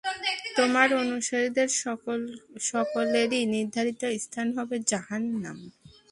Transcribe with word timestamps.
তোমার 0.57 0.89
অনুসারীদের 1.03 1.69
সকলেরই 2.69 3.41
নির্ধারিত 3.55 4.01
স্থান 4.23 4.47
হবে 4.57 4.75
জাহান্নাম। 4.91 5.57